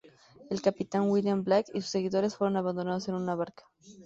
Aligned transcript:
El 0.49 0.63
capitán 0.63 1.11
William 1.11 1.43
Bligh 1.43 1.67
y 1.75 1.81
sus 1.81 1.91
seguidores 1.91 2.35
fueron 2.35 2.57
abandonados 2.57 3.07
en 3.07 3.13
una 3.13 3.35
barca. 3.35 3.65